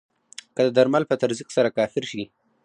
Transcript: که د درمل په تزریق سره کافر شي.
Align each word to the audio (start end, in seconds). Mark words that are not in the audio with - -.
که 0.55 0.61
د 0.67 0.69
درمل 0.77 1.03
په 1.07 1.15
تزریق 1.21 1.49
سره 1.57 1.69
کافر 1.77 2.03
شي. 2.11 2.23